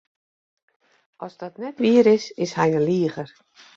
[1.25, 3.29] As dat net wier is, is hy in liger.